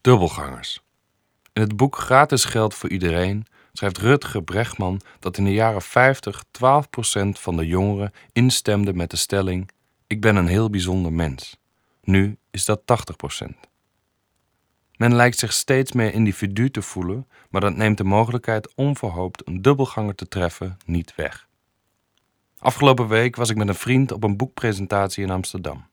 [0.00, 0.82] Dubbelgangers.
[1.52, 6.44] In het boek Gratis geld voor iedereen schrijft Rutger Bregman dat in de jaren 50
[6.44, 6.48] 12%
[7.28, 9.70] van de jongeren instemde met de stelling:
[10.06, 11.56] Ik ben een heel bijzonder mens.
[12.02, 13.46] Nu is dat 80%.
[14.96, 19.62] Men lijkt zich steeds meer individu te voelen, maar dat neemt de mogelijkheid onverhoopt een
[19.62, 21.48] dubbelganger te treffen niet weg.
[22.58, 25.86] Afgelopen week was ik met een vriend op een boekpresentatie in Amsterdam.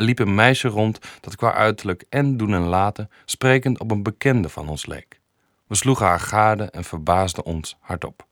[0.00, 4.48] Liep een meisje rond dat qua uiterlijk en doen en laten sprekend op een bekende
[4.48, 5.20] van ons leek.
[5.66, 8.26] We sloegen haar gade en verbaasden ons hardop.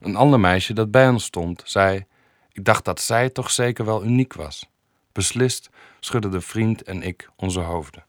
[0.00, 2.06] Een ander meisje dat bij ons stond, zei:
[2.52, 4.68] Ik dacht dat zij toch zeker wel uniek was.
[5.12, 8.04] Beslist schudden de vriend en ik onze hoofden.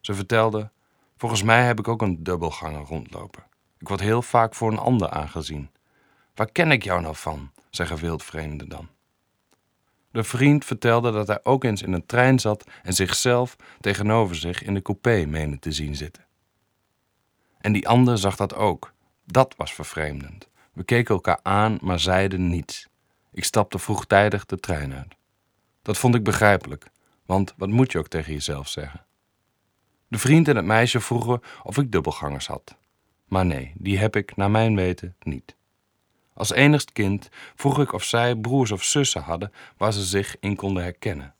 [0.00, 0.70] Ze vertelde:
[1.16, 3.44] Volgens mij heb ik ook een dubbelganger rondlopen.
[3.78, 5.70] Ik word heel vaak voor een ander aangezien.
[6.34, 7.50] Waar ken ik jou nou van?
[7.70, 8.88] zeggen wildvreemden dan.
[10.16, 14.62] De vriend vertelde dat hij ook eens in een trein zat en zichzelf tegenover zich
[14.62, 16.24] in de coupé meende te zien zitten.
[17.58, 18.92] En die ander zag dat ook.
[19.24, 20.48] Dat was vervreemdend.
[20.72, 22.88] We keken elkaar aan, maar zeiden niets.
[23.32, 25.14] Ik stapte vroegtijdig de trein uit.
[25.82, 26.90] Dat vond ik begrijpelijk,
[27.26, 29.04] want wat moet je ook tegen jezelf zeggen?
[30.08, 32.76] De vriend en het meisje vroegen of ik dubbelgangers had.
[33.24, 35.56] Maar nee, die heb ik, naar mijn weten, niet.
[36.36, 40.56] Als enigst kind vroeg ik of zij broers of zussen hadden waar ze zich in
[40.56, 41.34] konden herkennen.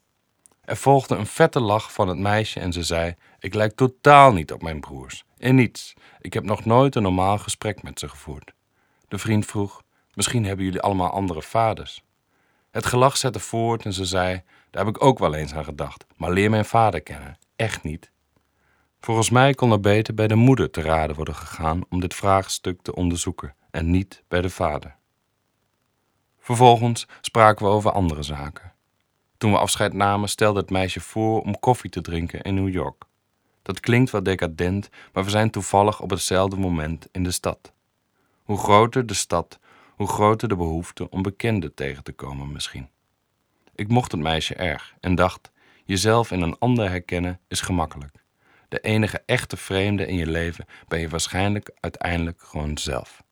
[0.61, 4.53] Er volgde een vette lach van het meisje en ze zei: Ik lijk totaal niet
[4.53, 5.25] op mijn broers.
[5.39, 5.95] En niets.
[6.21, 8.53] Ik heb nog nooit een normaal gesprek met ze gevoerd.
[9.09, 9.83] De vriend vroeg:
[10.15, 12.03] Misschien hebben jullie allemaal andere vaders.
[12.71, 16.07] Het gelach zette voort en ze zei: Daar heb ik ook wel eens aan gedacht,
[16.17, 17.39] maar leer mijn vader kennen.
[17.57, 18.11] Echt niet.
[19.01, 22.83] Volgens mij kon er beter bij de moeder te raden worden gegaan om dit vraagstuk
[22.83, 24.97] te onderzoeken en niet bij de vader.
[26.39, 28.73] Vervolgens spraken we over andere zaken.
[29.37, 33.05] Toen we afscheid namen, stelde het meisje voor om koffie te drinken in New York.
[33.63, 37.73] Dat klinkt wel decadent, maar we zijn toevallig op hetzelfde moment in de stad.
[38.43, 39.59] Hoe groter de stad,
[39.95, 42.89] hoe groter de behoefte om bekenden tegen te komen misschien.
[43.75, 45.51] Ik mocht het meisje erg en dacht:
[45.85, 48.25] jezelf in een ander herkennen is gemakkelijk.
[48.69, 53.25] De enige echte vreemde in je leven ben je waarschijnlijk uiteindelijk gewoon zelf.